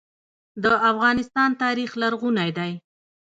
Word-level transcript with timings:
د 0.63 0.65
افغانستان 0.91 1.49
تاریخ 1.63 1.91
لرغونی 2.01 2.49
دی 2.57 2.71